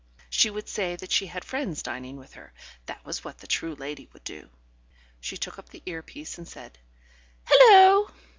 [0.31, 2.53] She would say that she had friends dining with her;
[2.87, 4.49] that was what the true lady would do.
[5.19, 6.79] She took up the ear piece and said:
[7.45, 8.09] "Hullo!"